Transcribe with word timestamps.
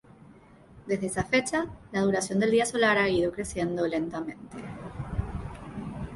Desde 0.87 1.05
esa 1.05 1.23
fecha, 1.23 1.67
la 1.91 2.01
duración 2.01 2.39
del 2.39 2.49
día 2.49 2.65
solar 2.65 2.97
ha 2.97 3.07
ido 3.07 3.31
creciendo 3.31 3.85
lentamente. 3.85 4.57